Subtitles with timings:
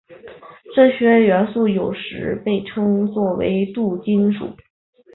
[0.75, 4.47] 这些元素有时也被称作过渡金属。